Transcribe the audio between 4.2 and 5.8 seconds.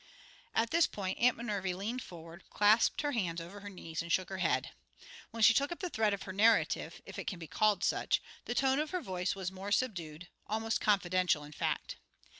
her head. When she took up